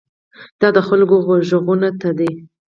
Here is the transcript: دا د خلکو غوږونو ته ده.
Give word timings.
دا 0.61 0.67
د 0.75 0.79
خلکو 0.87 1.15
غوږونو 1.25 1.89
ته 2.01 2.09
ده. 2.17 2.29